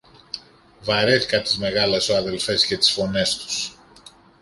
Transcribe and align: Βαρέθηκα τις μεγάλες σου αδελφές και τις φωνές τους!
Βαρέθηκα 0.83 1.41
τις 1.41 1.57
μεγάλες 1.57 2.03
σου 2.03 2.15
αδελφές 2.15 2.65
και 2.65 2.77
τις 2.77 2.91
φωνές 2.91 3.37
τους! 3.37 3.75